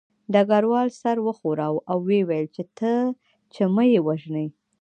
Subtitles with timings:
[0.33, 2.47] ډګروال سر وښوراوه او ویې ویل
[3.53, 4.47] چې مه یې وژنئ